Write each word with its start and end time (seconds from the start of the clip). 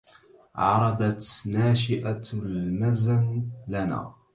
عرضت 0.55 1.29
ناشئة 1.47 2.25
المزن 2.33 3.47
لنا 3.67 4.13